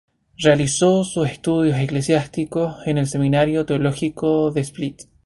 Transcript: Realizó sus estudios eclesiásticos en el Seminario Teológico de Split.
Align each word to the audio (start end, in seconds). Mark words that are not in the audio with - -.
Realizó 0.39 1.03
sus 1.03 1.29
estudios 1.29 1.77
eclesiásticos 1.77 2.75
en 2.87 2.97
el 2.97 3.05
Seminario 3.05 3.67
Teológico 3.67 4.49
de 4.49 4.61
Split. 4.61 5.01